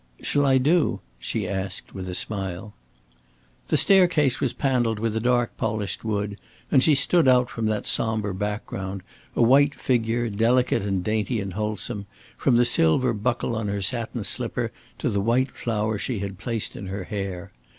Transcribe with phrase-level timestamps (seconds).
[0.19, 2.73] "Shall I do?" she asked, with a smile.
[3.67, 6.39] The staircase was paneled with a dark polished wood,
[6.71, 9.03] and she stood out from that somber background,
[9.35, 14.23] a white figure, delicate and dainty and wholesome, from the silver buckle on her satin
[14.23, 17.51] slipper to the white flower she had placed in her hair.